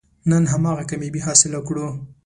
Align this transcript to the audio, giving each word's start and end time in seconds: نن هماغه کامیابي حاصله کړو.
نن 0.29 0.43
هماغه 0.53 0.83
کامیابي 0.89 1.21
حاصله 1.27 1.59
کړو. 1.67 1.87